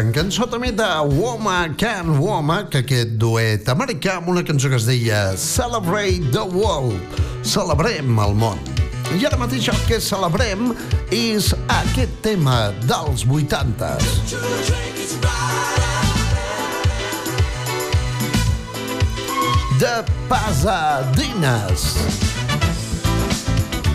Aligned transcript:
Gran 0.00 0.14
cançó 0.16 0.46
també 0.48 0.70
de 0.72 0.86
Woma 1.12 1.74
Can 1.76 2.14
Woma, 2.22 2.62
que 2.72 2.80
aquest 2.80 3.18
duet 3.20 3.66
americà 3.68 4.14
amb 4.16 4.30
una 4.32 4.40
cançó 4.48 4.70
que 4.72 4.78
es 4.78 4.86
deia 4.88 5.18
Celebrate 5.36 6.30
the 6.32 6.40
World, 6.40 7.18
celebrem 7.44 8.16
el 8.24 8.32
món. 8.32 8.56
I 9.12 9.28
ara 9.28 9.36
mateix 9.36 9.68
el 9.68 9.82
que 9.84 10.00
celebrem 10.00 10.72
és 11.12 11.50
aquest 11.82 12.16
tema 12.24 12.70
dels 12.88 13.28
80. 13.28 13.92
De 19.84 19.94
Pasadines. 20.32 22.29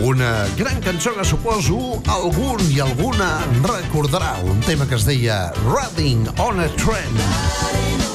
Una 0.03 0.45
gran 0.57 0.81
cançó 0.81 1.13
que 1.15 1.23
suposo 1.23 2.01
algun 2.11 2.59
i 2.71 2.81
alguna 2.83 3.29
recordarà. 3.63 4.35
Un 4.43 4.59
tema 4.67 4.87
que 4.89 4.99
es 4.99 5.07
deia 5.07 5.53
Riding 5.63 6.27
on 6.37 6.59
a 6.59 6.69
Train. 6.75 7.15
to 7.17 8.09
be 8.09 8.14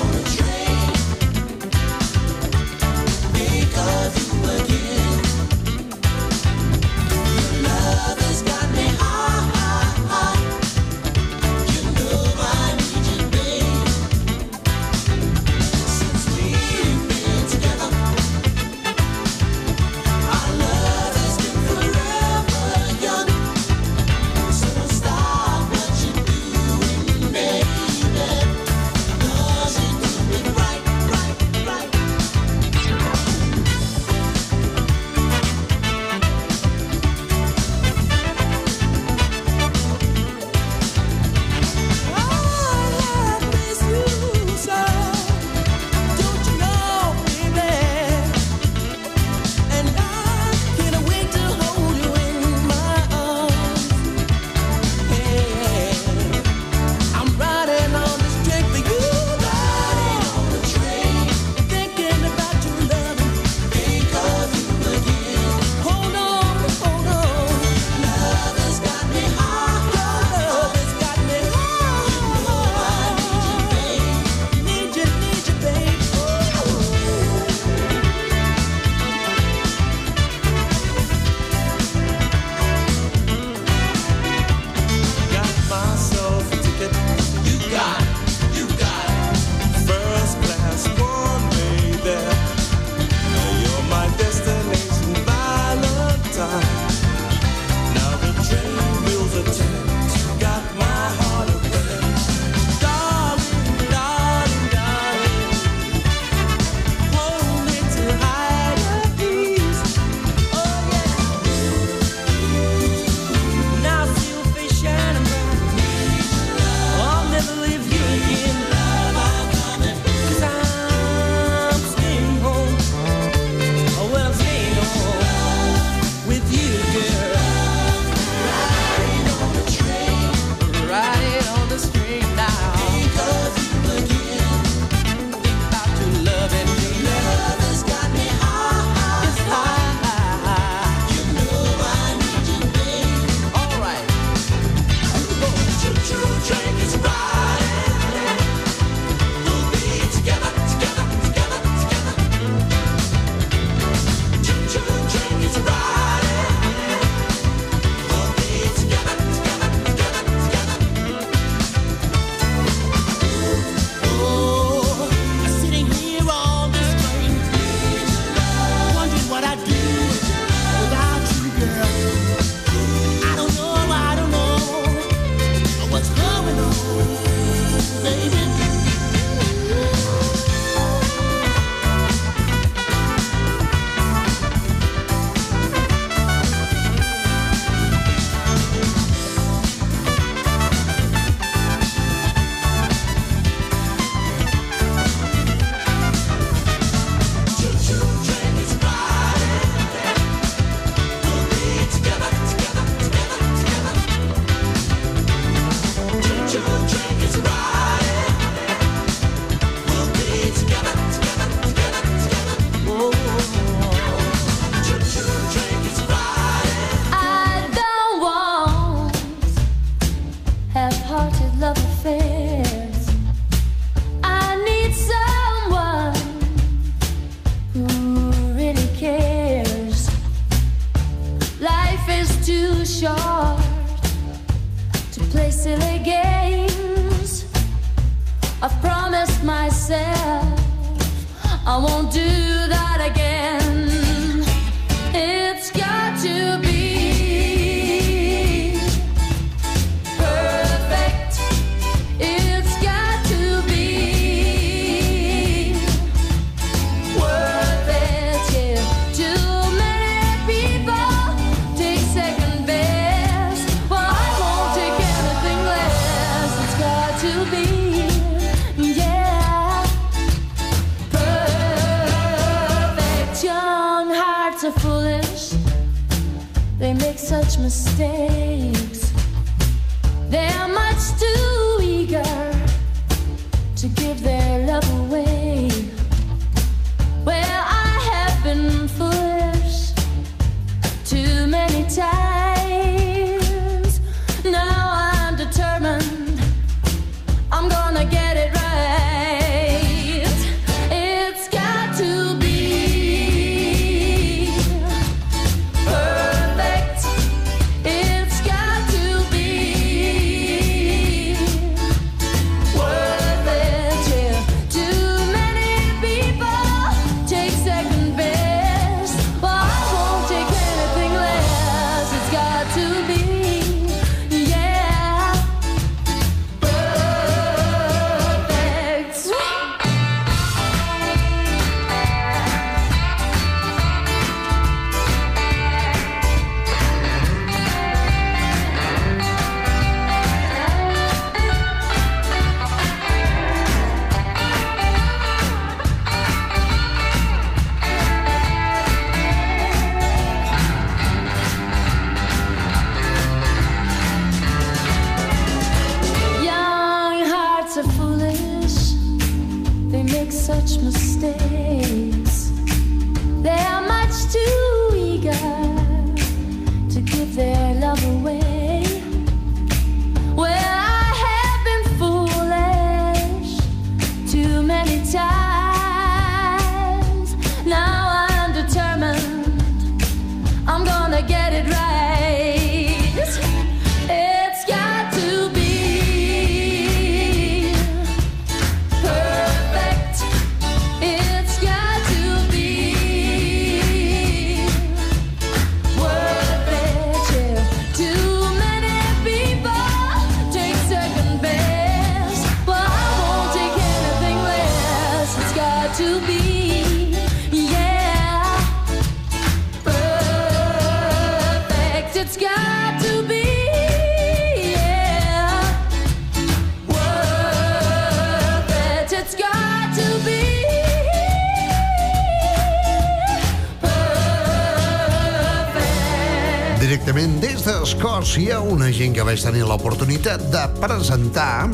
d'Escòcia, 428.21 428.59
una 428.61 428.91
gent 428.93 429.15
que 429.17 429.25
vaig 429.25 429.41
tenir 429.41 429.63
l'oportunitat 429.65 430.43
de 430.53 430.61
presentar 430.77 431.71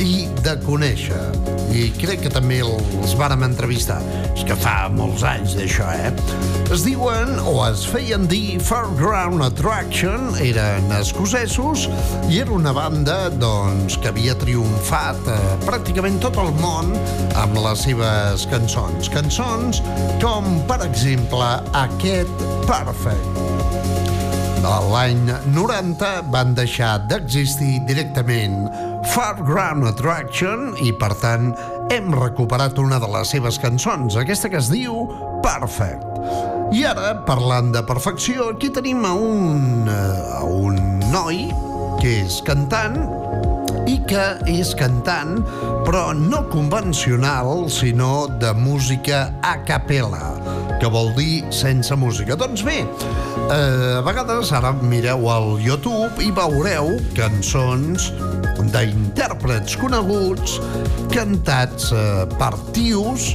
i 0.00 0.22
de 0.40 0.54
conèixer. 0.62 1.18
I 1.76 1.90
crec 1.98 2.22
que 2.24 2.30
també 2.32 2.62
els 2.64 3.12
vàrem 3.20 3.44
entrevistar. 3.44 3.98
És 4.32 4.40
que 4.48 4.56
fa 4.56 4.88
molts 4.94 5.26
anys 5.28 5.58
d'això, 5.58 5.90
eh? 5.92 6.08
Es 6.72 6.86
diuen, 6.86 7.34
o 7.44 7.52
es 7.66 7.82
feien 7.84 8.24
dir, 8.30 8.56
Fairground 8.64 9.44
Attraction, 9.44 10.30
eren 10.40 10.88
escocesos, 10.96 11.84
i 12.32 12.40
era 12.40 12.56
una 12.56 12.72
banda, 12.72 13.18
doncs, 13.36 13.98
que 14.00 14.08
havia 14.08 14.38
triomfat 14.40 15.28
eh, 15.28 15.38
pràcticament 15.66 16.16
tot 16.24 16.40
el 16.40 16.48
món 16.62 16.94
amb 17.42 17.60
les 17.60 17.84
seves 17.90 18.48
cançons. 18.48 19.12
Cançons 19.12 19.84
com, 20.24 20.48
per 20.70 20.80
exemple, 20.88 21.52
aquest 21.84 22.48
Perfect. 22.70 23.69
De 24.60 24.72
l'any 24.92 25.22
90 25.54 26.08
van 26.28 26.50
deixar 26.52 26.98
d'existir 27.08 27.78
directament 27.88 28.66
Fairground 29.14 29.88
Attraction 29.88 30.74
i, 30.84 30.90
per 31.00 31.14
tant, 31.22 31.54
hem 31.88 32.10
recuperat 32.12 32.76
una 32.82 32.98
de 33.00 33.08
les 33.08 33.32
seves 33.32 33.56
cançons, 33.62 34.18
aquesta 34.20 34.50
que 34.52 34.60
es 34.60 34.68
diu 34.68 35.06
Perfect. 35.40 36.04
I 36.76 36.84
ara, 36.90 37.14
parlant 37.24 37.72
de 37.72 37.80
perfecció, 37.88 38.50
aquí 38.52 38.68
tenim 38.68 39.00
a 39.08 39.14
un, 39.16 39.88
eh, 39.88 40.36
a 40.36 40.44
un 40.44 40.76
noi 41.08 41.46
que 42.02 42.18
és 42.26 42.42
cantant 42.44 43.00
i 43.88 43.96
que 44.04 44.26
és 44.50 44.74
cantant, 44.76 45.40
però 45.88 46.10
no 46.12 46.44
convencional, 46.52 47.70
sinó 47.72 48.28
de 48.28 48.52
música 48.60 49.30
a 49.40 49.56
capella, 49.64 50.34
que 50.80 50.88
vol 50.88 51.12
dir 51.16 51.44
sense 51.52 51.94
música. 51.96 52.36
Doncs 52.40 52.64
bé, 52.64 52.80
eh, 52.82 53.98
a 53.98 54.02
vegades 54.06 54.52
ara 54.56 54.72
mireu 54.72 55.28
al 55.30 55.58
YouTube 55.60 56.24
i 56.24 56.30
veureu 56.34 56.96
cançons 57.16 58.10
d'intèrprets 58.70 59.76
coneguts 59.80 60.58
cantats 61.12 61.90
eh, 61.96 62.26
per 62.38 62.52
tios 62.76 63.34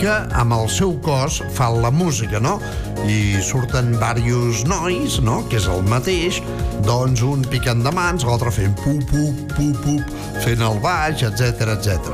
que 0.00 0.12
amb 0.36 0.56
el 0.56 0.68
seu 0.70 0.96
cos 1.04 1.40
fan 1.56 1.80
la 1.82 1.90
música, 1.90 2.40
no? 2.42 2.58
I 3.06 3.40
surten 3.44 3.94
diversos 3.96 4.64
nois, 4.68 5.20
no?, 5.24 5.40
que 5.50 5.58
és 5.60 5.68
el 5.70 5.82
mateix, 5.88 6.42
doncs 6.84 7.22
un 7.24 7.46
picant 7.48 7.80
de 7.84 7.92
mans, 7.94 8.26
l'altre 8.26 8.52
fent 8.52 8.76
pu-pup, 8.82 9.56
pu-pup, 9.56 10.12
fent 10.44 10.66
el 10.66 10.78
baix, 10.84 11.24
etc 11.26 11.72
etc. 11.78 12.12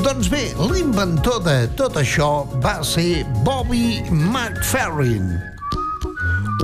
Doncs 0.00 0.32
bé, 0.32 0.46
l'inventor 0.70 1.42
de 1.44 1.60
tot 1.78 2.00
això 2.00 2.46
va 2.64 2.78
ser 2.86 3.24
Bobby 3.44 4.00
McFerrin, 4.08 5.36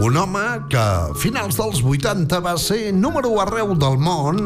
un 0.03 0.17
home 0.17 0.45
que 0.69 0.79
a 0.79 1.15
finals 1.15 1.57
dels 1.57 1.79
80 1.81 2.41
va 2.43 2.57
ser 2.59 2.91
número 2.93 3.31
arreu 3.41 3.77
del 3.79 3.95
món 4.03 4.41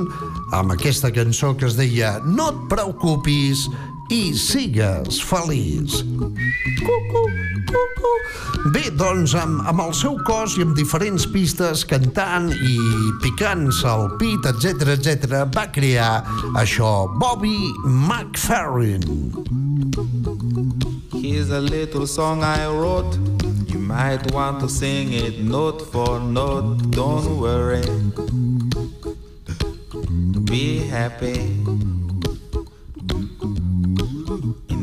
amb 0.52 0.74
aquesta 0.74 1.08
cançó 1.14 1.54
que 1.56 1.66
es 1.68 1.76
deia 1.78 2.18
No 2.24 2.50
et 2.52 2.58
preocupis 2.70 3.64
i 4.10 4.34
sigues 4.34 5.20
feliç. 5.20 6.02
Cucu, 6.80 7.24
cucu. 7.68 8.12
Bé, 8.72 8.88
doncs, 8.96 9.34
amb, 9.38 9.60
amb 9.68 9.82
el 9.84 9.92
seu 9.96 10.16
cos 10.26 10.56
i 10.58 10.64
amb 10.64 10.74
diferents 10.76 11.26
pistes, 11.30 11.84
cantant 11.88 12.48
i 12.52 12.76
picant-se 13.22 13.88
el 13.88 14.08
pit, 14.20 14.48
etc 14.50 14.94
etc, 14.96 15.44
va 15.54 15.66
crear 15.72 16.24
això, 16.58 17.06
Bobby 17.20 17.56
McFerrin. 17.84 19.04
Here's 21.12 21.50
a 21.50 21.60
little 21.60 22.06
song 22.06 22.42
I 22.42 22.66
wrote. 22.66 23.16
You 23.68 23.78
might 23.78 24.32
want 24.32 24.60
to 24.60 24.68
sing 24.68 25.12
it 25.12 25.40
note 25.40 25.82
for 25.92 26.18
note. 26.20 26.90
Don't 26.90 27.38
worry. 27.38 27.84
Be 30.44 30.78
happy. 30.88 31.67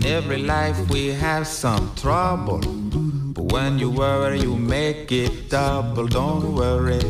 Every 0.06 0.38
life 0.38 0.78
we 0.92 1.08
have 1.08 1.48
some 1.48 1.92
trouble. 1.96 2.60
But 2.60 3.52
when 3.52 3.80
you 3.80 3.90
worry, 3.90 4.40
you 4.40 4.56
make 4.56 5.12
it 5.12 5.50
double. 5.50 6.08
Don't 6.08 6.54
worry. 6.54 7.02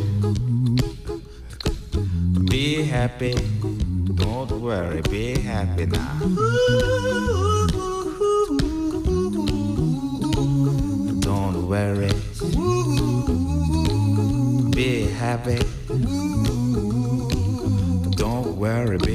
Be 2.50 2.84
happy. 2.84 3.36
Don't 4.16 4.62
worry. 4.62 5.02
Be 5.02 5.38
happy 5.38 5.88
now. 5.88 6.20
Don't 11.20 11.68
worry. 11.68 12.14
Be 14.72 15.08
happy. 15.20 15.60
Don't 18.16 18.56
worry, 18.58 18.98
be 18.98 19.15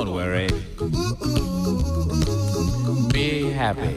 Don't 0.00 0.14
worry. 0.14 0.48
Be 3.12 3.50
happy. 3.50 3.94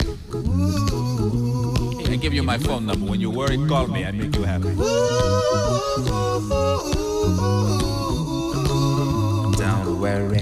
I 2.12 2.18
give 2.18 2.34
you 2.34 2.44
my 2.44 2.58
phone 2.58 2.86
number. 2.86 3.10
When 3.10 3.22
you 3.22 3.30
worry, 3.32 3.56
call 3.70 3.88
me. 3.88 4.04
I 4.04 4.12
make 4.12 4.36
you 4.36 4.44
happy. 4.44 4.76
Don't 9.56 10.02
worry. 10.02 10.42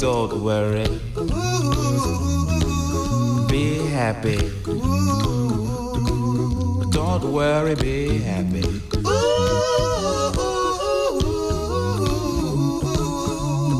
Don't 0.00 0.42
worry. 0.42 0.88
Be 3.50 3.76
happy. 3.92 4.38
Don't 6.90 7.24
worry, 7.30 7.74
be 7.74 8.18
happy. 8.20 8.62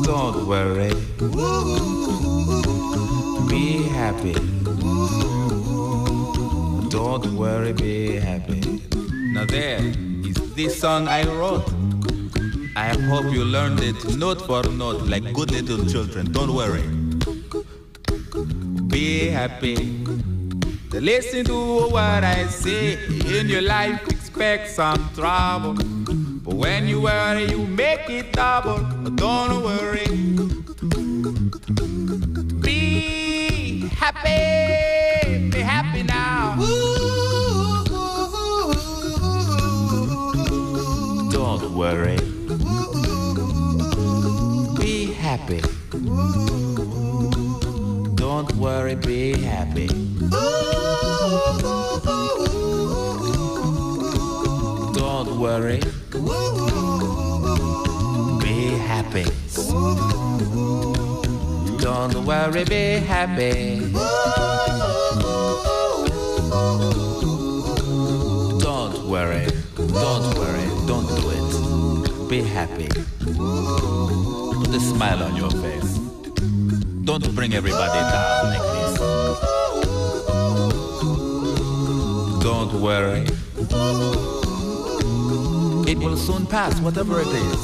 Don't 0.05 0.45
worry. 0.45 0.93
Be 3.49 3.81
happy. 3.89 4.35
Don't 6.89 7.35
worry, 7.35 7.73
be 7.73 8.17
happy. 8.17 8.79
Now 9.33 9.45
there 9.45 9.79
is 9.81 10.53
this 10.53 10.79
song 10.79 11.07
I 11.07 11.23
wrote. 11.23 11.67
I 12.75 12.95
hope 13.09 13.25
you 13.33 13.43
learned 13.43 13.81
it 13.81 14.17
note 14.17 14.41
for 14.45 14.63
note 14.63 15.01
like 15.03 15.20
good 15.33 15.51
little 15.51 15.85
children. 15.85 16.31
Don't 16.31 16.53
worry. 16.53 16.83
Be 18.87 19.27
happy. 19.27 20.03
Listen 20.91 21.45
to 21.45 21.87
what 21.89 22.23
I 22.23 22.45
say. 22.47 22.97
In 23.39 23.47
your 23.47 23.61
life, 23.61 24.07
expect 24.07 24.69
some 24.69 25.09
trouble. 25.15 25.73
But 26.43 26.55
when 26.55 26.87
you 26.87 27.01
worry, 27.01 27.45
you 27.49 27.65
make 27.65 28.09
it 28.09 28.33
double. 28.33 28.79
Don't 29.15 29.63
worry. 29.63 30.05
Be 32.61 33.87
happy. 33.87 35.49
Be 35.49 35.59
happy 35.59 36.03
now. 36.03 36.55
Don't 41.31 41.75
worry. 41.75 42.30
Happy. 45.31 45.61
Don't 48.15 48.53
worry, 48.57 48.95
be 48.95 49.31
happy. 49.39 49.87
Don't 54.99 55.39
worry. 55.39 55.79
Be 58.43 58.57
happy. 58.91 59.25
Don't 61.77 62.15
worry, 62.25 62.63
be 62.65 62.83
happy. 63.13 63.53
Don't 68.67 68.95
worry. 69.07 69.47
Don't 70.03 70.27
worry. 70.39 70.67
Don't 70.89 71.07
do 71.15 71.23
it. 71.37 72.29
Be 72.29 72.41
happy. 72.41 73.90
A 74.73 74.79
smile 74.79 75.23
on 75.23 75.35
your 75.35 75.51
face. 75.51 75.99
Don't 77.03 77.35
bring 77.35 77.53
everybody 77.53 77.99
down 78.13 78.45
like 78.51 78.67
this. 78.75 78.99
Don't 82.41 82.73
worry. 82.79 83.25
It 85.91 85.97
will 85.97 86.15
soon 86.15 86.45
pass, 86.45 86.79
whatever 86.79 87.19
it 87.19 87.27
is. 87.27 87.61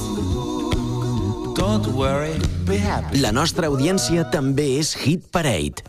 Don't 1.56 1.88
worry, 1.96 2.36
be 2.65 2.78
happy. 2.78 3.22
La 3.24 3.32
nostra 3.32 3.67
audiència 3.72 4.28
també 4.30 4.78
és 4.82 4.93
Hit 5.00 5.32
Parade. 5.32 5.88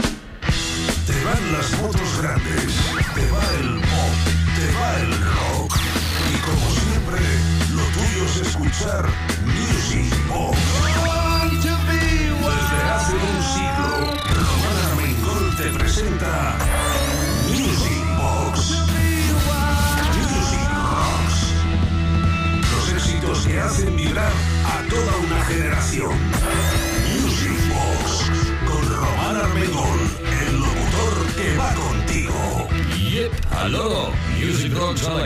Te 0.00 1.24
van 1.26 1.44
las 1.52 1.76
motos 1.82 2.16
grandes, 2.22 2.87
escuchar 8.40 9.04
Music 9.44 10.12
Box. 10.28 10.58
Desde 11.58 12.82
hace 12.90 13.14
un 13.14 13.42
siglo, 13.54 13.90
Román 14.34 14.76
Armengol 14.90 15.56
te 15.56 15.66
presenta 15.78 16.56
Music 17.48 18.04
Box. 18.16 18.56
Music 20.14 20.64
Rocks. 20.70 21.38
Los 22.70 22.86
éxitos 22.92 23.46
que 23.46 23.60
hacen 23.60 23.96
vibrar 23.96 24.32
a 24.66 24.88
toda 24.88 25.16
una 25.26 25.44
generación. 25.44 26.14
Music 27.20 27.58
Box. 27.74 28.30
Con 28.70 28.82
Román 28.94 29.36
Armengol, 29.36 29.97
Aló, 33.58 34.12
Music 34.38 34.72
Rocks 34.78 35.02
a 35.08 35.16
la 35.16 35.24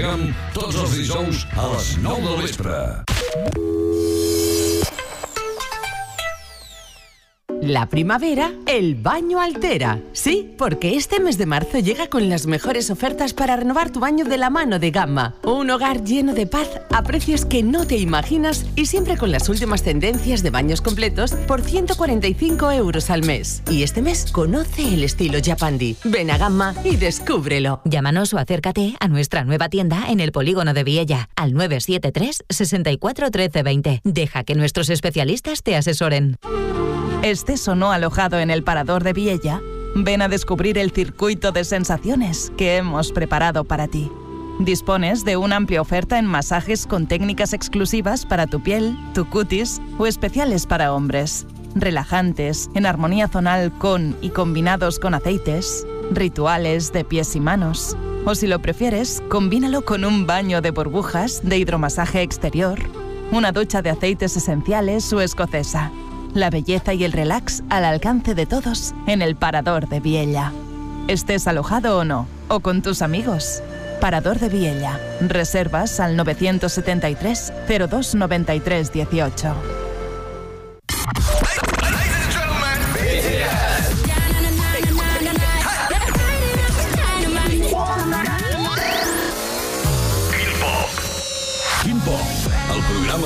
tots 0.57 0.79
els 0.81 0.97
dijous 0.97 1.45
a 1.53 1.69
les 1.75 1.93
9 2.01 2.25
del 2.31 2.41
vespre. 2.47 3.82
La 7.63 7.89
primavera, 7.89 8.51
el 8.67 8.97
baño 8.97 9.41
altera. 9.41 10.01
Sí, 10.13 10.53
porque 10.59 10.97
este 10.97 11.21
mes 11.21 11.39
de 11.39 11.47
marzo 11.47 11.79
llega 11.79 12.09
con 12.09 12.29
las 12.29 12.49
mejores 12.49 12.91
ofertas 12.91 13.35
para 13.35 13.55
renovar 13.55 13.93
tu 13.93 14.01
baño 14.01 14.25
de 14.25 14.37
la 14.37 14.51
mano 14.51 14.81
de 14.81 14.91
Gamma. 14.91 15.37
Un 15.45 15.71
hogar 15.71 16.03
lleno 16.03 16.35
de 16.35 16.49
paz 16.49 16.69
a 16.91 17.05
precios 17.05 17.45
que 17.45 17.63
no 17.63 17.87
te 17.87 17.99
imaginas 17.99 18.67
y 18.75 18.87
siempre 18.87 19.17
con 19.17 19.31
las 19.31 19.49
últimas 19.49 19.85
tendencias 19.85 20.43
de 20.43 20.51
baños 20.51 20.81
completos 20.81 21.35
por 21.47 21.63
145 21.63 22.73
euros 22.73 23.11
al 23.11 23.23
mes. 23.23 23.63
Y 23.71 23.85
este 23.85 24.03
mes 24.03 24.33
conoce 24.33 24.83
el 24.95 25.05
estilo 25.05 25.39
Japandi. 25.41 25.95
Ven 26.03 26.33
a 26.33 26.39
Gamma 26.39 26.75
y 26.83 26.97
descúbrelo. 26.97 27.81
Llámanos 27.85 28.35
o 28.35 28.39
acércate 28.39 28.97
a 28.99 29.07
nuestra 29.07 29.45
nueva 29.45 29.69
tienda 29.69 30.07
en 30.09 30.19
el 30.19 30.33
polígono 30.33 30.75
de 30.75 30.83
Viella 30.83 31.29
al 31.37 31.53
973 31.53 32.43
64 32.49 33.31
13 33.31 33.63
20. 33.63 34.01
Deja 34.03 34.43
que 34.43 34.57
nuestros 34.57 34.91
especialistas 34.91 35.63
te 35.63 35.77
asesoren. 35.77 36.39
¿Estés 37.23 37.69
o 37.69 37.77
no 37.77 37.93
alojado 37.93 38.41
en 38.41 38.51
el 38.51 38.65
Parador 38.65 39.05
de 39.05 39.13
Viella? 39.13 39.61
Ven 39.95 40.23
a 40.23 40.29
descubrir 40.29 40.77
el 40.77 40.91
circuito 40.91 41.53
de 41.53 41.63
sensaciones 41.63 42.53
que 42.57 42.77
hemos 42.77 43.13
preparado 43.13 43.63
para 43.63 43.87
ti. 43.87 44.11
Dispones 44.59 45.25
de 45.25 45.37
una 45.37 45.55
amplia 45.55 45.81
oferta 45.81 46.19
en 46.19 46.27
masajes 46.27 46.85
con 46.85 47.07
técnicas 47.07 47.53
exclusivas 47.53 48.27
para 48.27 48.49
tu 48.49 48.61
piel, 48.61 48.99
tu 49.15 49.31
cutis 49.31 49.81
o 49.99 50.09
especiales 50.09 50.67
para 50.67 50.93
hombres. 50.93 51.47
Relajantes, 51.77 52.69
en 52.75 52.87
armonía 52.87 53.29
zonal 53.29 53.71
con 53.79 54.17
y 54.21 54.31
combinados 54.31 54.99
con 54.99 55.15
aceites, 55.15 55.87
rituales 56.11 56.93
de 56.93 57.05
pies 57.05 57.37
y 57.37 57.41
manos. 57.41 57.97
O 58.25 58.35
si 58.35 58.49
lo 58.49 58.59
prefieres, 58.59 59.23
combínalo 59.29 59.85
con 59.85 60.05
un 60.05 60.27
baño 60.27 60.61
de 60.61 60.73
burbujas 60.73 61.41
de 61.45 61.57
hidromasaje 61.57 62.23
exterior, 62.23 62.81
una 63.31 63.53
ducha 63.53 63.81
de 63.81 63.91
aceites 63.91 64.37
esenciales 64.37 65.13
o 65.13 65.21
escocesa. 65.21 65.93
La 66.35 66.49
belleza 66.49 66.95
y 66.95 67.05
el 67.05 67.13
relax 67.13 67.63
al 67.69 67.85
alcance 67.85 68.35
de 68.35 68.47
todos 68.47 68.95
en 69.07 69.21
el 69.21 69.37
Parador 69.37 69.89
de 69.89 70.01
Viella. 70.01 70.51
Estés 71.07 71.47
alojado 71.47 71.99
o 71.99 72.05
no, 72.05 72.27
o 72.49 72.61
con 72.61 72.81
tus 72.81 73.03
amigos. 73.03 73.63
Parador 74.01 74.39
de 74.39 74.49
Viella. 74.49 74.99
Reservas 75.21 76.01
al 76.01 76.17
973 76.17 77.53
0293 77.69 78.93
18. 78.93 79.55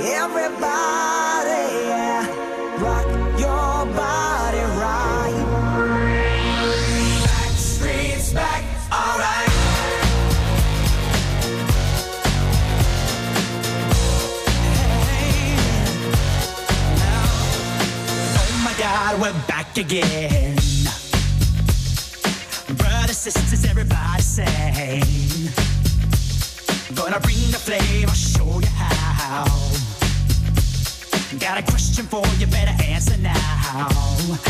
Everybody, 0.00 1.90
rock 2.80 3.06
your 3.36 3.86
body 3.96 4.62
right. 4.78 5.34
Back 7.24 7.50
streets 7.56 8.32
back, 8.32 8.62
alright. 8.92 9.48
Oh 18.38 18.60
my 18.64 18.74
God, 18.78 19.20
we're 19.20 19.32
back 19.48 19.76
again. 19.76 20.54
Brothers, 22.76 23.18
sisters, 23.18 23.64
everybody 23.64 24.22
sing. 24.22 25.02
Gonna 26.94 27.18
bring 27.20 27.50
the 27.50 27.58
flame, 27.58 28.08
Got 31.58 31.68
a 31.68 31.72
question 31.72 32.06
for 32.06 32.24
you, 32.38 32.46
better 32.46 32.84
answer 32.84 33.16
now. 33.16 34.48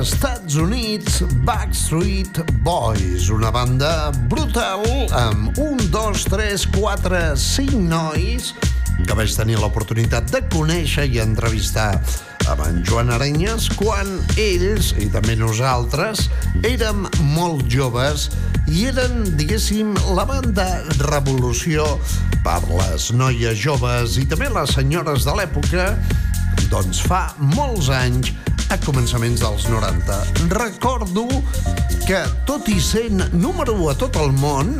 Estats 0.00 0.54
Units, 0.56 1.20
Backstreet 1.44 2.40
Boys, 2.64 3.28
una 3.28 3.50
banda 3.52 4.10
brutal 4.32 4.80
amb 5.12 5.58
un, 5.60 5.76
dos, 5.92 6.22
tres, 6.24 6.64
quatre, 6.72 7.20
cinc 7.36 7.74
nois 7.74 8.54
que 9.04 9.16
vaig 9.18 9.34
tenir 9.36 9.58
l'oportunitat 9.60 10.32
de 10.32 10.40
conèixer 10.54 11.04
i 11.12 11.20
entrevistar. 11.20 11.98
Amb 12.48 12.64
en 12.64 12.80
Joan 12.88 13.12
Arenyes 13.12 13.68
quan 13.76 14.08
ells, 14.40 14.94
i 14.96 15.10
també 15.12 15.36
nosaltres, 15.36 16.30
érem 16.64 17.04
molt 17.36 17.68
joves 17.68 18.30
i 18.72 18.86
eren, 18.88 19.26
diguéssim, 19.36 19.92
la 20.16 20.24
banda 20.24 20.68
revolució 21.10 21.84
per 22.40 22.62
les 22.72 23.12
noies 23.12 23.60
joves 23.60 24.16
i 24.16 24.24
també 24.24 24.48
les 24.48 24.78
senyores 24.80 25.28
de 25.28 25.36
l'època 25.36 25.92
doncs 26.70 27.04
fa 27.04 27.26
molts 27.42 27.90
anys, 27.92 28.32
a 28.70 28.78
començaments 28.78 29.42
dels 29.42 29.66
90. 29.66 30.16
Recordo 30.54 31.26
que, 32.06 32.20
tot 32.46 32.68
i 32.70 32.78
sent 32.82 33.24
número 33.34 33.74
1 33.74 33.88
a 33.90 33.94
tot 33.98 34.18
el 34.22 34.30
món, 34.38 34.70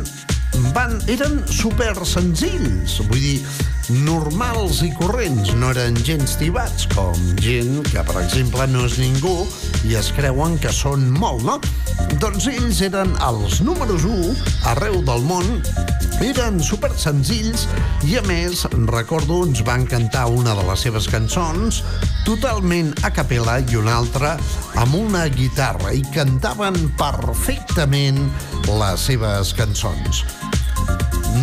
van, 0.75 0.95
eren 1.11 1.41
super 1.51 1.91
senzills, 2.07 2.99
vull 3.09 3.19
dir, 3.19 3.35
normals 3.89 4.81
i 4.85 4.91
corrents, 4.93 5.53
no 5.57 5.71
eren 5.73 5.97
gens 6.05 6.35
tibats, 6.39 6.85
com 6.93 7.17
gent 7.41 7.81
que, 7.89 8.03
per 8.05 8.21
exemple, 8.21 8.67
no 8.69 8.85
és 8.85 8.97
ningú 9.01 9.33
i 9.89 9.95
es 9.99 10.11
creuen 10.15 10.57
que 10.61 10.71
són 10.75 11.07
molt, 11.17 11.43
no? 11.47 11.57
Doncs 12.21 12.47
ells 12.51 12.81
eren 12.85 13.15
els 13.25 13.59
números 13.65 14.05
1 14.07 14.35
arreu 14.73 15.01
del 15.07 15.25
món, 15.25 15.49
eren 16.21 16.61
super 16.61 16.91
senzills 17.01 17.65
i, 18.05 18.15
a 18.19 18.23
més, 18.29 18.63
recordo, 18.91 19.41
ens 19.47 19.63
van 19.65 19.87
cantar 19.89 20.27
una 20.29 20.53
de 20.57 20.65
les 20.69 20.85
seves 20.85 21.09
cançons 21.11 21.81
totalment 22.27 22.93
a 23.07 23.09
capella 23.15 23.57
i 23.65 23.79
una 23.79 23.97
altra 24.03 24.35
amb 24.81 24.95
una 24.99 25.25
guitarra 25.33 25.95
i 25.97 26.05
cantaven 26.13 26.77
perfectament 27.01 28.21
les 28.69 29.09
seves 29.09 29.55
cançons 29.57 30.25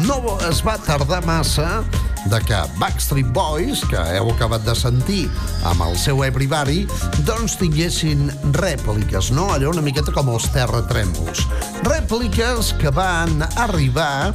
no 0.05 0.39
es 0.49 0.63
va 0.65 0.79
tardar 0.81 1.25
massa 1.27 1.83
de 2.29 2.41
que 2.45 2.59
Backstreet 2.79 3.29
Boys, 3.33 3.83
que 3.89 4.01
heu 4.17 4.31
acabat 4.33 4.65
de 4.67 4.75
sentir 4.77 5.23
amb 5.69 5.85
el 5.87 5.97
seu 6.01 6.21
Everybody, 6.27 6.83
doncs 7.29 7.57
tinguessin 7.61 8.29
rèpliques, 8.59 9.31
no? 9.37 9.49
Allò 9.55 9.73
una 9.73 9.85
miqueta 9.85 10.13
com 10.15 10.31
els 10.35 10.49
terratrèmols. 10.55 11.45
Rèpliques 11.89 12.75
que 12.83 12.93
van 12.95 13.45
arribar 13.57 14.35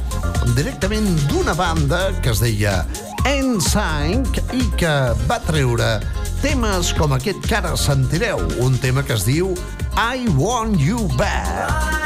directament 0.56 1.06
d'una 1.30 1.54
banda 1.58 2.08
que 2.22 2.34
es 2.34 2.42
deia 2.42 2.82
NSYNC 3.24 4.42
i 4.58 4.66
que 4.80 4.94
va 5.28 5.40
treure 5.46 5.98
temes 6.42 6.92
com 6.98 7.14
aquest 7.16 7.46
que 7.46 7.60
ara 7.60 7.76
sentireu, 7.80 8.42
un 8.64 8.76
tema 8.82 9.06
que 9.06 9.16
es 9.16 9.28
diu 9.28 9.54
I 9.94 10.26
Want 10.36 10.80
You 10.82 11.06
Back. 11.16 12.03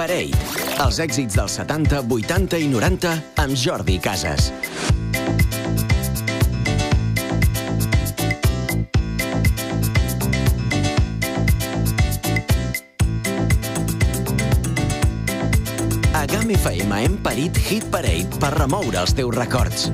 Parell. 0.00 0.30
Els 0.80 0.96
èxits 1.04 1.36
dels 1.36 1.58
70, 1.60 1.98
80 2.08 2.56
i 2.64 2.68
90 2.72 3.10
amb 3.42 3.56
Jordi 3.60 3.98
Casas. 4.00 4.48
A 16.16 16.24
GAM 16.24 16.54
FM 16.56 16.96
hem 17.02 17.20
parit 17.20 17.60
Hit 17.68 17.90
Parade 17.92 18.40
per 18.40 18.54
remoure 18.56 19.04
els 19.04 19.12
teus 19.12 19.36
records. 19.36 19.90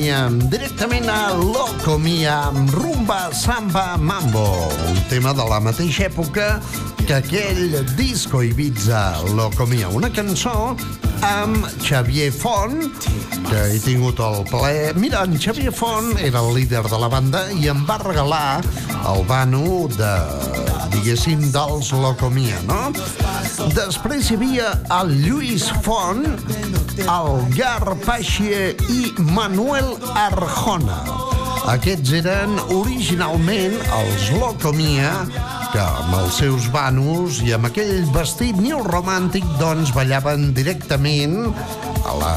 teníem 0.00 0.48
directament 0.48 1.04
a 1.12 1.36
Locomia 1.36 2.48
amb 2.48 2.72
Rumba 2.72 3.28
Samba 3.36 3.98
Mambo, 4.00 4.72
un 4.88 4.96
tema 5.12 5.34
de 5.36 5.44
la 5.44 5.58
mateixa 5.60 6.06
època 6.08 6.56
que 7.04 7.18
aquell 7.18 7.76
disco 7.98 8.40
Ibiza 8.40 9.20
Locomia, 9.36 9.92
una 9.92 10.08
cançó 10.08 10.72
amb 11.20 11.68
Xavier 11.84 12.30
Font, 12.32 12.80
que 13.50 13.60
he 13.74 13.76
tingut 13.84 14.24
el 14.24 14.40
ple. 14.48 14.94
Mira, 14.96 15.26
en 15.28 15.36
Xavier 15.36 15.68
Font 15.68 16.16
era 16.16 16.40
el 16.40 16.54
líder 16.56 16.86
de 16.88 16.96
la 16.96 17.12
banda 17.12 17.44
i 17.52 17.68
em 17.68 17.84
va 17.84 18.00
regalar 18.00 18.62
el 19.04 19.20
vano 19.28 19.84
de 20.00 20.14
diguéssim, 20.94 21.42
dels 21.54 21.90
Locomia, 21.96 22.58
no? 22.68 22.90
Després 23.76 24.30
hi 24.30 24.38
havia 24.38 24.72
el 25.00 25.12
Lluís 25.24 25.66
Font, 25.84 26.24
el 27.00 27.30
Garpaixie 27.56 28.74
i 28.92 29.12
Manuel 29.34 29.94
Arjona. 30.18 31.00
Aquests 31.70 32.14
eren 32.22 32.56
originalment 32.74 33.76
els 34.00 34.30
Locomia, 34.40 35.12
que 35.70 35.80
amb 35.82 36.14
els 36.18 36.38
seus 36.40 36.66
vanos 36.74 37.38
i 37.44 37.52
amb 37.54 37.68
aquell 37.68 38.06
vestit 38.14 38.56
neoromàntic 38.58 39.44
doncs 39.60 39.92
ballaven 39.94 40.50
directament 40.56 41.36
a, 42.06 42.14
la, 42.18 42.32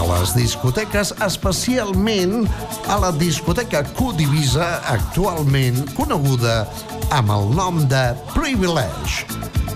a 0.00 0.04
les 0.08 0.32
discoteques, 0.36 1.12
especialment 1.26 2.46
a 2.88 2.98
la 3.02 3.10
discoteca 3.20 3.84
Q-Divisa, 3.96 4.68
actualment 4.94 5.82
coneguda 5.98 6.62
amb 7.16 7.34
el 7.36 7.50
nom 7.58 7.82
de 7.90 8.04
Privilege. 8.32 9.26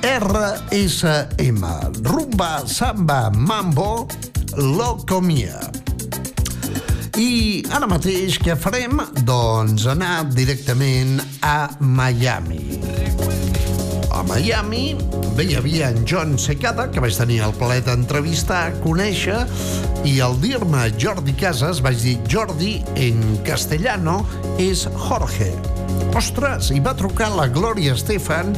RSM, 0.05 1.61
Rumba, 2.07 2.53
Samba, 2.67 3.21
Mambo, 3.35 4.07
Locomia. 4.57 5.88
I 7.19 7.65
ara 7.75 7.89
mateix 7.91 8.37
què 8.39 8.55
farem? 8.55 9.01
Doncs 9.27 9.89
anar 9.91 10.21
directament 10.31 11.17
a 11.43 11.67
Miami. 11.83 12.79
A 14.15 14.21
Miami 14.29 14.93
bé, 15.35 15.49
hi 15.49 15.57
havia 15.59 15.89
en 15.91 16.05
John 16.07 16.37
Secada, 16.39 16.87
que 16.95 17.03
vaig 17.03 17.19
tenir 17.19 17.41
el 17.43 17.57
plaer 17.59 17.83
d'entrevistar, 17.89 18.69
conèixer, 18.85 19.41
i 20.07 20.21
al 20.23 20.39
dir-me 20.39 20.85
Jordi 20.95 21.35
Casas 21.41 21.83
vaig 21.83 21.99
dir 22.05 22.15
Jordi 22.31 22.77
en 23.09 23.19
castellano 23.47 24.21
és 24.63 24.87
Jorge. 25.09 25.51
Ostres, 26.15 26.71
i 26.71 26.79
va 26.83 26.95
trucar 26.99 27.33
la 27.35 27.49
Gloria 27.51 27.97
Estefan 27.99 28.55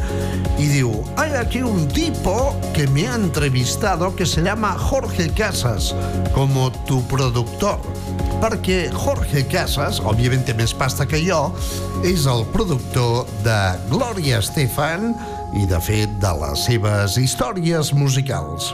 y 0.61 0.68
diu, 0.68 0.92
hay 1.16 1.32
aquí 1.40 1.64
un 1.64 1.88
tipo 1.88 2.52
que 2.76 2.86
me 2.88 3.08
ha 3.08 3.16
entrevistado 3.16 4.14
que 4.16 4.26
se 4.26 4.42
llama 4.44 4.76
Jorge 4.76 5.30
Casas 5.32 5.94
como 6.34 6.70
tu 6.84 7.00
productor 7.08 7.80
perquè 8.41 8.88
Jorge 8.95 9.43
Casas, 9.51 10.01
òbviament 10.01 10.43
té 10.49 10.55
més 10.57 10.72
pasta 10.76 11.05
que 11.09 11.20
jo, 11.20 11.51
és 12.07 12.26
el 12.30 12.47
productor 12.55 13.28
de 13.45 13.59
Gloria 13.91 14.41
Estefan 14.41 15.11
i, 15.57 15.66
de 15.68 15.80
fet, 15.84 16.12
de 16.22 16.30
les 16.41 16.64
seves 16.68 17.18
històries 17.20 17.93
musicals. 17.97 18.70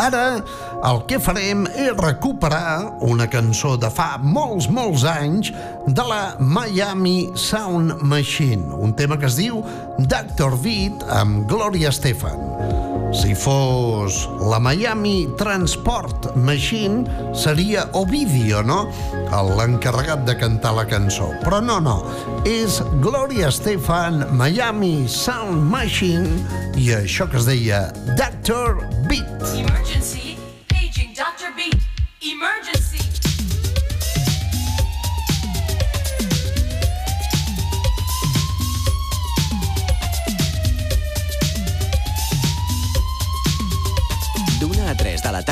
Ara 0.00 0.40
el 0.88 1.02
que 1.10 1.18
farem 1.20 1.66
és 1.76 1.92
recuperar 1.98 3.02
una 3.04 3.28
cançó 3.30 3.74
de 3.76 3.90
fa 3.92 4.14
molts, 4.22 4.70
molts 4.72 5.04
anys 5.08 5.52
de 5.86 6.06
la 6.08 6.22
Miami 6.40 7.28
Sound 7.36 8.00
Machine, 8.00 8.72
un 8.80 8.96
tema 8.96 9.20
que 9.20 9.28
es 9.28 9.36
diu 9.36 9.60
Dr. 10.00 10.56
Beat 10.64 11.04
amb 11.20 11.44
Gloria 11.50 11.92
Estefan. 11.92 12.91
Si 13.12 13.34
fos 13.36 14.28
la 14.40 14.58
Miami 14.58 15.28
Transport 15.36 16.34
Machine, 16.34 17.04
seria 17.36 17.84
Ovidio, 17.92 18.62
no? 18.64 18.86
L'encarregat 19.30 20.24
de 20.24 20.36
cantar 20.40 20.72
la 20.78 20.86
cançó. 20.88 21.28
Però 21.44 21.60
no, 21.60 21.78
no. 21.84 21.98
És 22.48 22.80
Gloria 23.04 23.50
Estefan, 23.52 24.24
Miami 24.36 25.08
Sound 25.08 25.68
Machine 25.72 26.72
i 26.80 26.88
això 26.96 27.28
que 27.28 27.40
es 27.42 27.48
deia 27.48 27.84
Dr. 28.16 28.80
Beat. 29.10 29.44
Emergency, 29.60 30.38
paging 30.72 31.12
Dr. 31.12 31.52
Beat. 31.56 31.84
Emergency. 32.22 32.81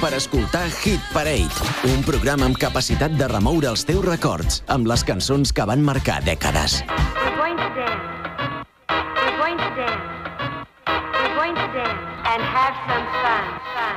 Per 0.00 0.14
escoltar 0.16 0.64
Hit 0.80 1.00
Parade, 1.12 1.52
un 1.92 2.00
programa 2.06 2.46
amb 2.48 2.56
capacitat 2.56 3.12
de 3.20 3.26
remoure 3.28 3.68
els 3.68 3.84
teus 3.84 4.04
records 4.06 4.62
amb 4.72 4.88
les 4.88 5.04
cançons 5.04 5.52
que 5.52 5.66
van 5.68 5.84
marcar 5.84 6.22
dècades. 6.24 6.80
We're 6.88 7.36
going 7.36 7.60
to 7.60 7.68
dance. 7.76 8.00
We're 9.20 9.36
going 9.36 9.60
to 9.60 9.68
dance. 9.76 10.00
We're 10.88 11.36
going 11.36 11.54
to 11.60 11.68
dance 11.76 12.00
and 12.32 12.40
have 12.40 12.74
some 12.88 13.06
fun. 13.20 13.44
Fun. 13.76 13.96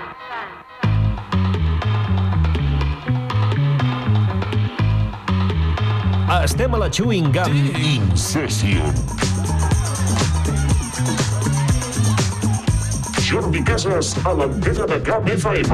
Fun. 6.28 6.44
Estem 6.44 6.74
a 6.76 6.78
la 6.84 6.90
Chewing 6.92 7.32
Gum 7.32 7.54
Incession. 7.80 9.23
Jordi 13.34 13.64
Casas 13.64 14.16
a 14.26 14.32
l'antena 14.32 14.86
de 14.86 15.02
Camp 15.02 15.28
FM. 15.28 15.66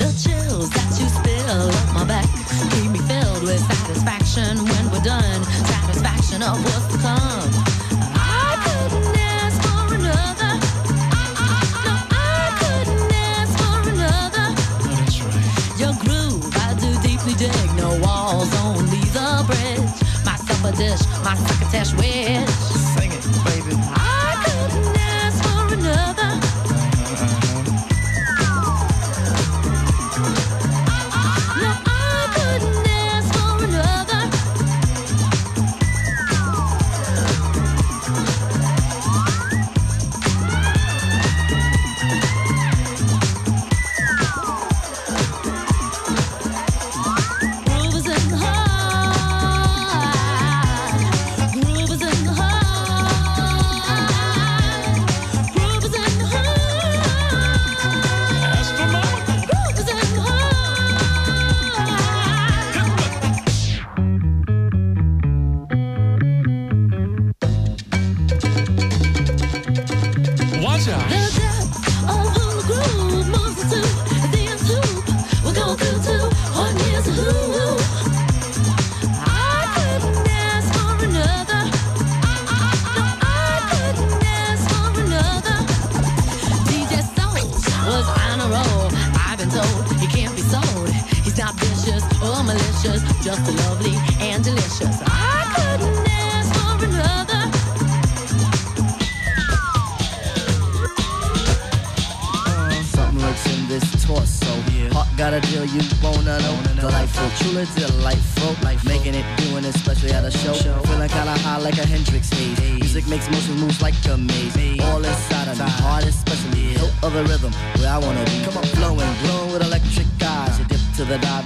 The 0.00 0.08
chills 0.16 0.70
that 0.70 0.96
you 0.98 1.06
spill 1.12 1.68
up 1.68 1.92
my 1.92 2.04
back 2.04 2.24
keep 2.72 2.90
me 2.90 3.00
filled 3.00 3.42
with 3.42 3.60
satisfaction 3.68 4.64
when 4.64 4.90
we're 4.90 5.04
done. 5.04 5.44
Satisfaction 5.44 6.40
of 6.42 6.56
what's 6.64 6.88
to 6.88 6.98
come. 7.04 7.52
I 8.16 8.56
couldn't 8.64 9.12
ask 9.12 9.60
for 9.60 9.92
another. 9.92 10.52
No, 11.84 11.94
I 12.16 12.48
couldn't 12.64 13.12
ask 13.12 13.52
for 13.60 13.76
another. 13.92 14.48
Your 15.76 15.92
groove, 16.00 16.48
I 16.64 16.72
do 16.80 16.88
deeply 17.04 17.34
dig. 17.34 17.76
No 17.76 17.92
walls, 18.00 18.48
only 18.64 19.04
the 19.12 19.44
bridge. 19.44 20.00
My 20.24 20.36
supper 20.48 20.72
dish, 20.74 21.04
my 21.22 21.36
succotash 21.44 21.92
wish. 21.92 22.65
Yeah. 70.86 71.25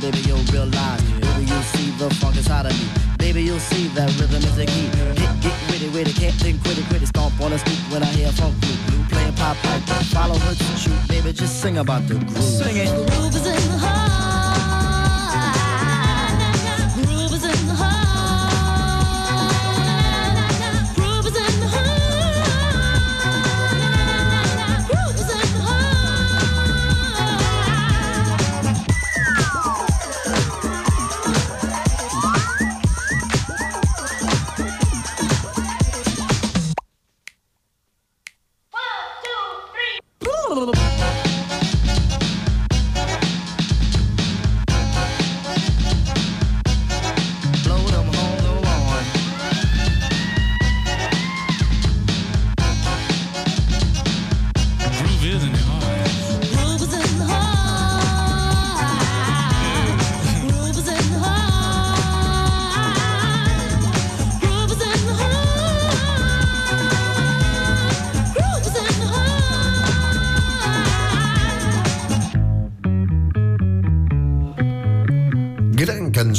Baby, 0.00 0.18
you'll 0.26 0.44
realize. 0.52 1.02
Baby, 1.20 1.44
you'll 1.46 1.68
see 1.74 1.90
the 1.98 2.08
funk 2.16 2.36
inside 2.36 2.66
of 2.66 2.72
me. 2.72 2.86
Baby, 3.18 3.42
you'll 3.42 3.60
see 3.60 3.88
that 3.88 4.08
rhythm 4.18 4.42
is 4.42 4.58
a 4.58 4.66
key. 4.66 4.88
Get, 5.14 5.40
get 5.42 5.56
witty, 5.68 5.88
witty, 5.90 6.12
can't 6.12 6.34
think, 6.34 6.62
quit 6.62 6.78
it. 6.78 7.06
Stomp 7.06 7.40
on 7.40 7.50
the 7.50 7.58
speak 7.58 7.78
when 7.92 8.02
I 8.02 8.06
hear 8.06 8.32
funk 8.32 8.54
blue. 8.60 9.04
Playing 9.10 9.34
pop 9.34 9.56
pipe. 9.58 9.82
Follow 10.14 10.38
her 10.38 10.54
to 10.54 10.64
shoot, 10.76 11.08
baby, 11.08 11.32
just 11.32 11.60
sing 11.60 11.78
about 11.78 12.06
the. 12.08 12.14
Groove 12.14 12.49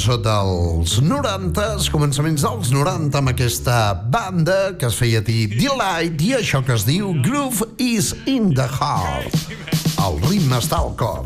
Cançó 0.01 0.15
dels 0.17 0.95
90, 1.05 1.63
començaments 1.93 2.41
dels 2.41 2.71
90 2.73 3.19
amb 3.19 3.29
aquesta 3.29 3.75
banda 4.09 4.71
que 4.73 4.87
es 4.87 4.95
feia 4.97 5.19
dir 5.21 5.43
Delight 5.51 6.23
i 6.25 6.31
això 6.39 6.63
que 6.65 6.73
es 6.73 6.87
diu 6.87 7.11
Groove 7.21 7.67
is 7.77 8.09
in 8.25 8.47
the 8.57 8.65
Heart. 8.65 9.37
El 10.01 10.17
ritme 10.23 10.57
està 10.57 10.79
al 10.79 10.95
cor. 10.97 11.21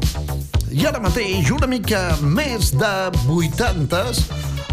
I 0.76 0.90
ara 0.90 1.00
mateix 1.00 1.54
una 1.56 1.70
mica 1.72 2.02
més 2.20 2.74
de 2.76 2.92
80s 3.32 4.26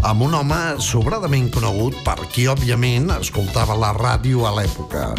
amb 0.03 0.27
un 0.27 0.35
home 0.35 0.59
sobradament 0.83 1.47
conegut 1.55 1.95
per 2.03 2.17
qui, 2.25 2.49
òbviament, 2.51 3.07
escoltava 3.21 3.79
la 3.79 3.93
ràdio 3.95 4.43
a 4.43 4.51
l'època. 4.57 5.13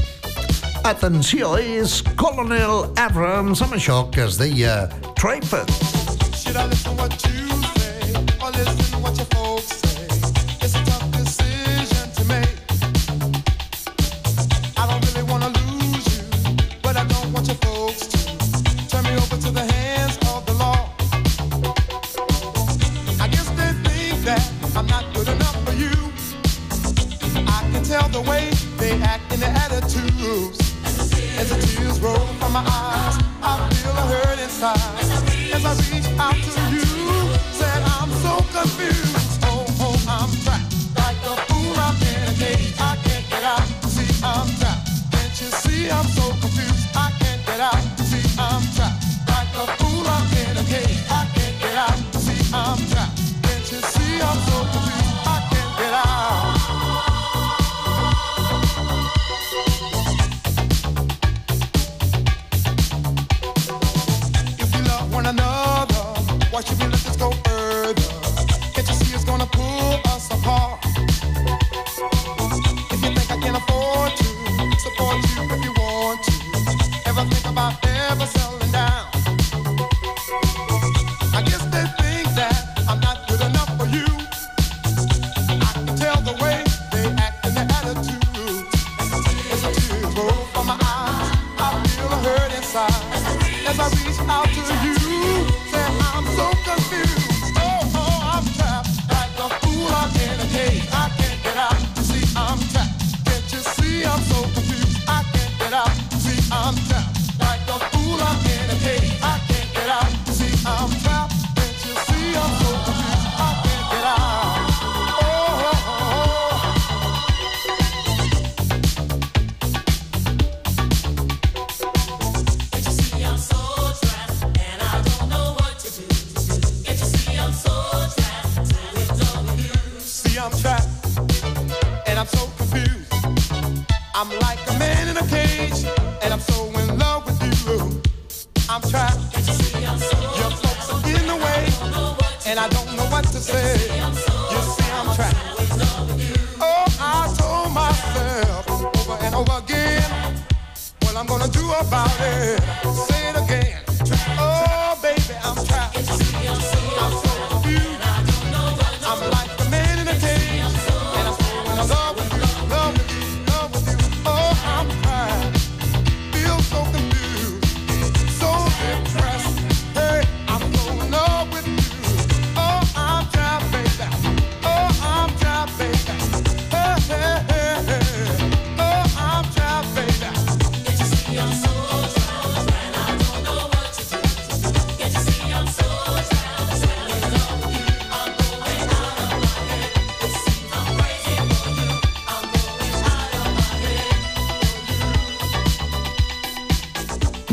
Atenció, 0.85 1.57
és 1.57 2.03
Colonel 2.21 2.91
Abrams 3.01 3.65
amb 3.65 3.81
això 3.81 4.03
que 4.13 4.29
es 4.29 4.37
deia 4.37 4.83
Traped. 5.17 5.73
Should 6.37 6.61
I 6.61 6.69
listen 6.69 7.01
what 7.01 7.17
you 7.25 7.54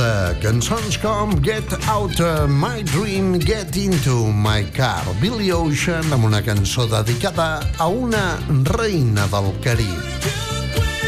de 0.00 0.36
cançons 0.40 0.96
com 1.02 1.32
Get 1.44 1.72
Out 1.90 2.20
of 2.24 2.48
My 2.48 2.82
Dream, 2.82 3.34
Get 3.40 3.76
Into 3.76 4.30
My 4.32 4.64
Car, 4.72 5.02
Billy 5.20 5.50
Ocean, 5.52 6.06
amb 6.14 6.24
una 6.24 6.40
cançó 6.44 6.86
dedicada 6.88 7.60
a 7.76 7.88
una 7.88 8.38
reina 8.78 9.26
del 9.32 9.50
Carib. 9.64 10.28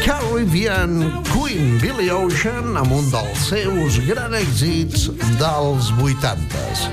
Caribbean 0.03 1.23
Queen 1.31 1.79
Billy 1.81 2.11
Ocean 2.13 2.77
amb 2.77 2.93
un 2.93 3.09
dels 3.13 3.47
seus 3.49 3.97
grans 4.05 4.37
èxits 4.43 5.07
dels 5.41 5.89
80s. 5.97 6.85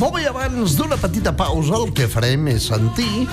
Molt 0.00 0.18
bé, 0.18 0.26
abans 0.28 0.74
d'una 0.76 0.98
petita 1.00 1.32
pausa 1.36 1.78
el 1.78 1.92
que 1.96 2.10
farem 2.10 2.50
és 2.52 2.68
sentir 2.72 3.24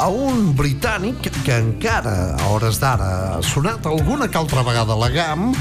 a 0.00 0.08
un 0.10 0.50
britànic 0.56 1.30
que 1.44 1.60
encara, 1.60 2.32
a 2.40 2.50
hores 2.54 2.80
d'ara, 2.82 3.12
ha 3.36 3.42
sonat 3.44 3.86
alguna 3.86 4.26
que 4.26 4.40
altra 4.40 4.64
vegada 4.66 4.96
a 4.96 5.02
la 5.04 5.12
GAM, 5.14 5.52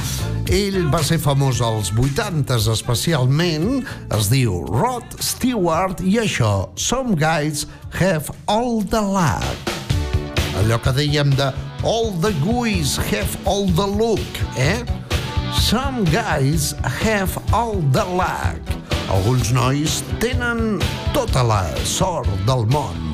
ell 0.54 0.84
va 0.94 1.00
ser 1.02 1.18
famós 1.18 1.58
als 1.64 1.90
80s 1.96 2.68
especialment, 2.70 3.86
es 4.14 4.28
diu 4.30 4.60
Rod 4.70 5.16
Stewart 5.24 6.02
i 6.06 6.20
això, 6.22 6.68
Some 6.78 7.16
Guys 7.18 7.66
Have 7.98 8.34
All 8.46 8.84
the 8.86 9.02
Luck. 9.02 9.74
Allò 10.62 10.78
que 10.84 10.94
dèiem 10.96 11.34
de 11.36 11.50
All 11.86 12.12
the 12.22 12.32
guys 12.46 12.98
have 12.98 13.38
all 13.46 13.68
the 13.68 13.86
look, 13.86 14.20
eh? 14.58 14.84
Some 15.54 16.04
guys 16.06 16.74
have 16.84 17.38
all 17.54 17.82
the 17.94 18.06
luck. 18.06 18.62
Alguns 19.10 19.52
nois 19.54 20.02
tenen 20.20 20.82
tota 21.14 21.46
la 21.46 21.64
sort 21.86 22.30
del 22.46 22.66
món. 22.74 23.05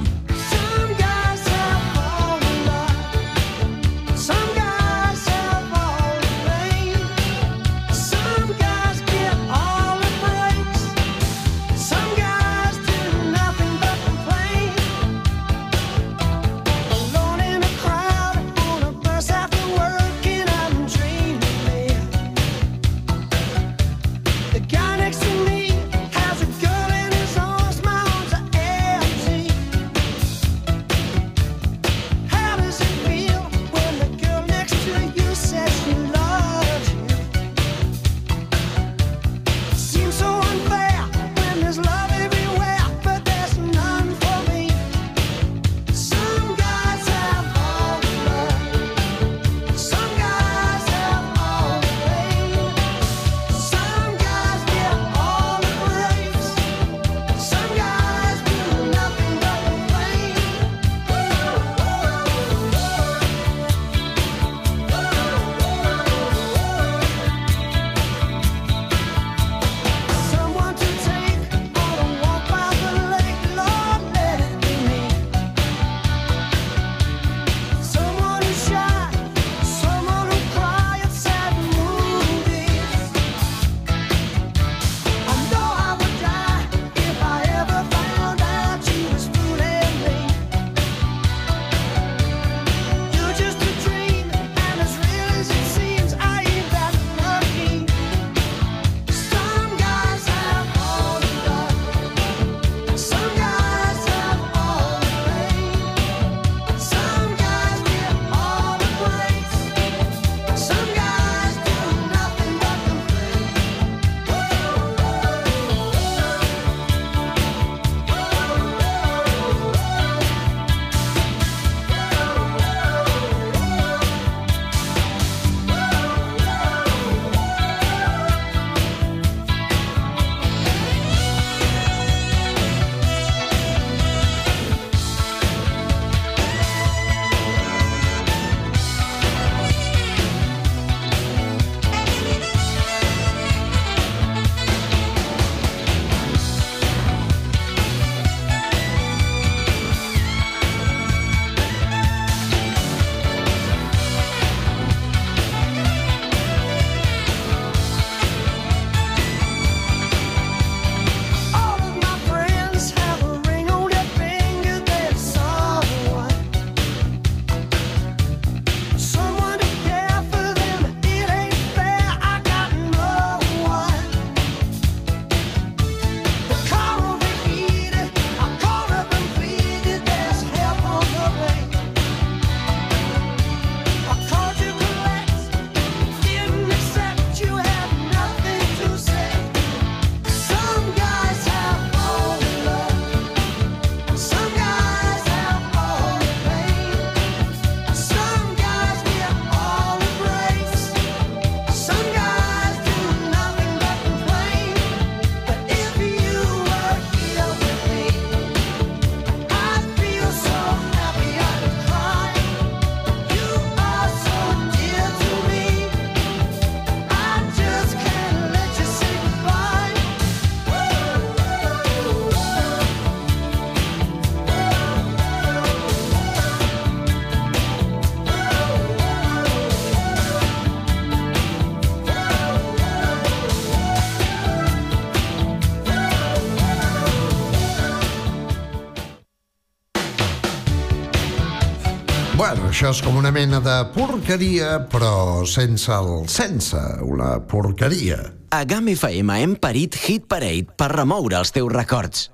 Això 242.81 242.95
és 242.95 242.99
com 243.05 243.17
una 243.19 243.29
mena 243.29 243.59
de 243.61 243.73
porqueria, 243.93 244.87
però 244.89 245.43
sense 245.45 245.91
el 245.93 246.23
sense, 246.33 246.79
una 247.05 247.35
porqueria. 247.45 248.15
A 248.57 248.63
GAM 248.65 248.89
FM 248.95 249.35
hem 249.43 249.53
parit 249.61 249.93
Hit 250.01 250.25
Parade 250.25 250.73
per 250.81 250.87
remoure 250.89 251.37
els 251.37 251.53
teus 251.53 251.69
records. 251.69 252.31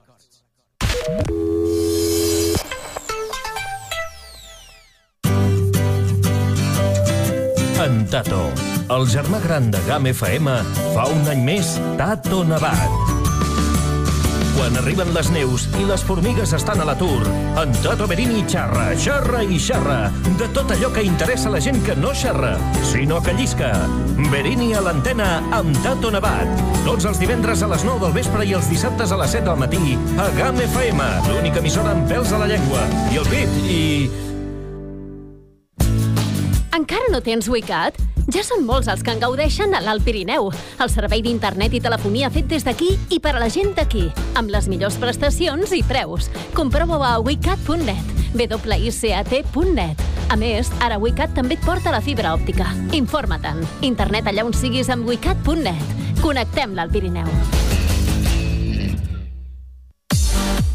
En 7.84 8.00
Tato, 8.08 8.48
el 8.88 9.12
germà 9.12 9.43
gran 9.43 9.68
de 9.76 9.84
GAM 9.91 10.08
FM, 10.16 10.56
fa 10.95 11.12
un 11.12 11.28
any 11.36 11.43
més 11.52 11.76
Tato 12.00 12.45
Nevat. 12.48 13.16
Quan 14.58 14.74
arriben 14.74 15.12
les 15.14 15.28
neus 15.30 15.68
i 15.78 15.84
les 15.86 16.01
formigues 16.01 16.49
estan 16.58 16.80
a 16.82 16.86
l'atur, 16.89 17.22
en 17.62 17.76
Tato 17.84 18.08
Berini 18.10 18.41
xerra, 18.49 18.88
xerra 18.97 19.43
i 19.45 19.60
xerra 19.62 19.97
de 20.39 20.47
tot 20.55 20.74
allò 20.74 20.89
que 20.95 21.03
interessa 21.05 21.51
la 21.53 21.62
gent 21.62 21.78
que 21.86 21.93
no 21.93 22.10
xerra, 22.18 22.55
sinó 22.82 23.22
que 23.22 23.36
llisca. 23.38 23.70
Berini 24.34 24.72
a 24.74 24.82
l'antena 24.82 25.30
amb 25.53 25.78
Tato 25.86 26.10
Nevat. 26.10 26.66
Tots 26.88 27.05
els 27.05 27.22
divendres 27.22 27.62
a 27.62 27.70
les 27.70 27.86
9 27.86 28.01
del 28.08 28.18
vespre 28.18 28.49
i 28.49 28.58
els 28.58 28.74
dissabtes 28.74 29.14
a 29.14 29.22
les 29.22 29.38
7 29.38 29.45
del 29.45 29.62
matí 29.62 29.93
a 30.18 30.28
GAM 30.41 30.58
FM, 30.66 31.05
l'única 31.30 31.62
emissora 31.62 31.93
amb 31.93 32.10
pèls 32.10 32.34
a 32.34 32.41
la 32.41 32.49
llengua. 32.49 32.82
I 33.14 33.22
el 33.22 33.30
pit, 33.30 33.58
i... 33.70 33.82
Encara 36.74 37.14
no 37.14 37.22
tens 37.22 37.45
WeCat? 37.45 38.16
Ja 38.28 38.41
són 38.43 38.65
molts 38.67 38.89
els 38.91 39.03
que 39.07 39.13
en 39.15 39.21
gaudeixen 39.23 39.71
a 39.71 39.80
l'Alt 39.80 40.03
Pirineu. 40.03 40.49
El 40.84 40.89
servei 40.91 41.21
d'internet 41.23 41.78
i 41.78 41.80
telefonia 41.84 42.28
fet 42.34 42.49
des 42.51 42.65
d'aquí 42.67 42.89
i 43.15 43.21
per 43.23 43.38
a 43.38 43.39
la 43.39 43.47
gent 43.53 43.71
d'aquí, 43.78 44.09
amb 44.36 44.51
les 44.51 44.67
millors 44.67 44.97
prestacions 44.99 45.71
i 45.71 45.80
preus. 45.88 46.28
Comprova-ho 46.57 47.05
a 47.07 47.13
wecat.net, 47.23 48.11
wicat.net. 48.36 50.05
A 50.28 50.36
més, 50.36 50.67
ara 50.84 50.99
WeCat 50.99 51.32
també 51.38 51.55
et 51.55 51.63
porta 51.63 51.93
la 51.95 52.03
fibra 52.03 52.36
òptica. 52.36 52.67
Informa-te'n. 52.91 53.63
Internet 53.88 54.28
allà 54.28 54.43
on 54.43 54.51
siguis 54.51 54.91
amb 54.91 55.07
wecat.net. 55.07 56.19
Connectem 56.19 56.75
l'Alt 56.75 56.91
Pirineu. 56.91 57.76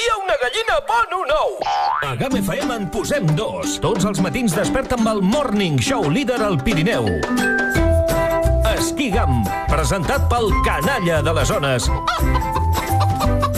Dia 0.00 0.16
una 0.22 0.36
gallina 0.40 0.76
pon 0.88 1.12
un 1.20 1.30
ou. 1.34 1.56
A 2.06 2.14
GAM 2.16 2.36
FM 2.40 2.76
en 2.76 2.86
posem 2.92 3.26
dos. 3.36 3.76
Tots 3.84 4.06
els 4.08 4.20
matins 4.24 4.54
desperta 4.56 4.96
amb 4.96 5.10
el 5.12 5.20
Morning 5.20 5.76
Show 5.82 6.08
líder 6.08 6.38
al 6.44 6.56
Pirineu. 6.64 7.08
Esquigam, 8.70 9.42
presentat 9.68 10.24
pel 10.32 10.48
canalla 10.64 11.20
de 11.26 11.36
les 11.36 11.52
zones. 11.52 11.90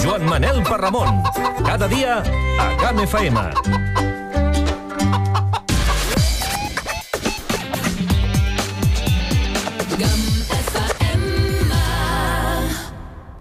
Joan 0.03 0.26
Manel 0.26 0.62
Parramon. 0.66 1.22
Cada 1.62 1.86
dia 1.86 2.18
a 2.59 2.68
GAM 2.82 3.05
FM. 3.07 3.47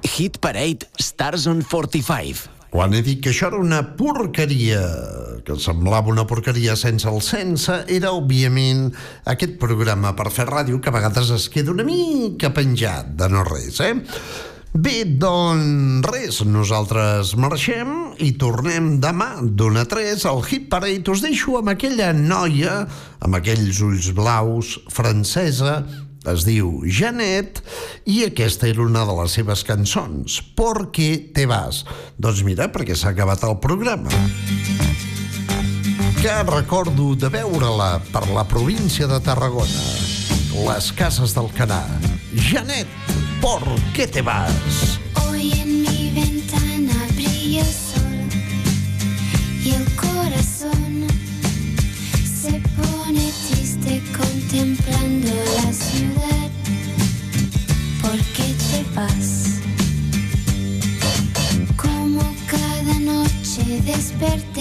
Hit 0.06 0.38
Parade 0.38 0.86
Stars 1.00 1.48
on 1.48 1.64
45. 1.66 2.61
Quan 2.72 2.94
he 2.96 3.02
dit 3.04 3.20
que 3.20 3.34
això 3.34 3.50
era 3.50 3.60
una 3.60 3.82
porqueria, 4.00 4.80
que 5.44 5.58
semblava 5.60 6.08
una 6.14 6.24
porqueria 6.28 6.78
sense 6.80 7.10
el 7.10 7.20
sense, 7.26 7.82
era, 7.92 8.14
òbviament, 8.16 8.86
aquest 9.28 9.58
programa 9.60 10.14
per 10.16 10.30
fer 10.32 10.46
ràdio 10.48 10.80
que 10.80 10.88
a 10.88 10.96
vegades 10.96 11.34
es 11.36 11.50
queda 11.52 11.74
una 11.74 11.84
mica 11.84 12.54
penjat 12.56 13.12
de 13.20 13.28
no 13.34 13.44
res, 13.44 13.82
eh? 13.84 13.92
Bé, 14.72 15.02
doncs 15.04 16.08
res, 16.08 16.38
nosaltres 16.48 17.34
marxem 17.36 18.14
i 18.24 18.30
tornem 18.40 18.94
demà 19.04 19.34
d'una 19.44 19.84
a 19.84 19.90
3 19.92 20.24
al 20.32 20.40
Hit 20.48 20.70
Parade. 20.72 21.12
Us 21.12 21.26
deixo 21.26 21.58
amb 21.60 21.74
aquella 21.74 22.14
noia, 22.16 22.86
amb 23.20 23.36
aquells 23.36 23.82
ulls 23.84 24.14
blaus, 24.16 24.78
francesa, 24.96 25.82
es 26.30 26.44
diu 26.46 26.84
Janet, 26.86 27.62
i 28.06 28.22
aquesta 28.28 28.68
era 28.70 28.84
una 28.86 29.06
de 29.08 29.16
les 29.22 29.38
seves 29.40 29.64
cançons, 29.66 30.42
¿Por 30.56 30.92
qué 30.92 31.32
te 31.34 31.48
vas? 31.50 31.86
Doncs 32.22 32.44
mira, 32.46 32.68
perquè 32.72 32.96
s'ha 32.96 33.16
acabat 33.16 33.44
el 33.48 33.58
programa. 33.64 34.12
Que 36.22 36.36
recordo 36.46 37.16
de 37.18 37.32
veure-la 37.34 37.96
per 38.14 38.28
la 38.30 38.44
província 38.46 39.08
de 39.10 39.18
Tarragona, 39.26 39.86
les 40.68 40.92
cases 40.94 41.34
del 41.34 41.50
Canà. 41.58 41.82
Janet, 42.52 42.88
¿por 43.42 43.64
qué 43.96 44.06
te 44.06 44.22
vas? 44.22 45.00
Hoy 45.26 45.52
en 45.58 45.82
mi 45.82 46.12
ventana 46.14 47.08
brilla 47.16 47.62
el 47.62 47.74
sol 47.74 48.30
y 49.66 49.74
el 49.74 49.86
contemplando 54.22 55.30
la 55.58 55.74
ciudad. 55.74 56.50
¿Por 58.02 58.20
qué 58.36 58.48
te 58.70 58.80
vas? 58.96 59.60
Como 61.76 62.22
cada 62.48 63.00
noche 63.00 63.64
desperté 63.84 64.61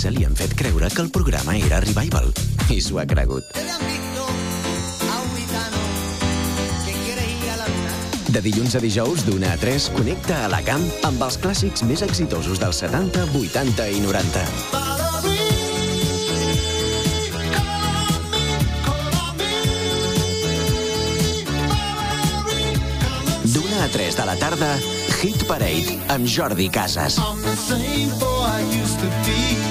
Vientesa, 0.00 0.16
li 0.16 0.24
han 0.24 0.36
fet 0.36 0.54
creure 0.56 0.88
que 0.88 1.02
el 1.02 1.10
programa 1.12 1.52
era 1.58 1.80
Revival. 1.84 2.30
I 2.72 2.80
s'ho 2.80 2.96
ha 3.00 3.04
cregut. 3.04 3.44
De 8.30 8.40
dilluns 8.40 8.76
a 8.76 8.80
dijous, 8.80 9.26
d'una 9.26 9.52
a 9.52 9.58
3, 9.60 9.90
connecta 9.92 10.44
a 10.46 10.48
la 10.48 10.62
camp 10.64 10.86
amb 11.04 11.20
els 11.26 11.36
clàssics 11.42 11.84
més 11.84 12.00
exitosos 12.06 12.62
dels 12.62 12.80
70, 12.80 13.26
80 13.42 13.88
i 13.90 14.00
90. 14.00 14.44
D'una 23.52 23.84
a 23.84 23.90
3 23.98 24.16
de 24.16 24.28
la 24.30 24.38
tarda, 24.40 24.72
Hit 25.20 25.44
Parade 25.44 26.00
amb 26.08 26.24
Jordi 26.24 26.70
Casas. 26.72 27.18
I'm 27.18 27.42
the 27.42 27.56
same 27.56 28.08
boy 28.16 28.48
I 28.48 28.64
used 28.80 28.96
to 29.04 29.12
be. 29.28 29.69